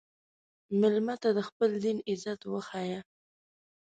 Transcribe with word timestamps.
مېلمه 0.79 1.15
ته 1.21 1.29
د 1.37 1.39
خپل 1.49 1.69
دین 1.83 1.97
عزت 2.09 2.39
وښیه. 2.45 2.99